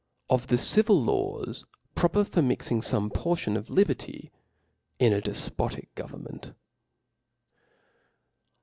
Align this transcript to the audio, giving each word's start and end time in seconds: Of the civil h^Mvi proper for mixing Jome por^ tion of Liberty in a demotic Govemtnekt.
Of 0.31 0.47
the 0.47 0.57
civil 0.57 1.03
h^Mvi 1.05 1.63
proper 1.93 2.23
for 2.23 2.41
mixing 2.41 2.81
Jome 2.81 3.11
por^ 3.11 3.37
tion 3.37 3.55
of 3.55 3.69
Liberty 3.69 4.31
in 4.97 5.13
a 5.13 5.21
demotic 5.21 5.89
Govemtnekt. 5.95 6.55